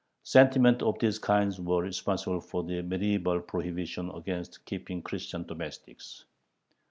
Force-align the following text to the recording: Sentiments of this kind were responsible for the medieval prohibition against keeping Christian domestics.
Sentiments 0.23 0.81
of 0.83 0.97
this 0.97 1.19
kind 1.19 1.55
were 1.59 1.83
responsible 1.83 2.41
for 2.41 2.63
the 2.63 2.81
medieval 2.81 3.39
prohibition 3.39 4.09
against 4.09 4.65
keeping 4.65 4.99
Christian 4.99 5.43
domestics. 5.43 6.25